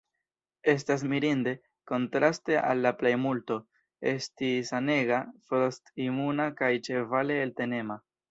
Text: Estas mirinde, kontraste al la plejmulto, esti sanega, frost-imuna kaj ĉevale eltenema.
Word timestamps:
Estas 0.71 1.03
mirinde, 1.09 1.51
kontraste 1.91 2.57
al 2.69 2.81
la 2.85 2.91
plejmulto, 3.01 3.57
esti 4.13 4.49
sanega, 4.71 5.19
frost-imuna 5.51 6.51
kaj 6.63 6.73
ĉevale 6.89 7.39
eltenema. 7.45 8.03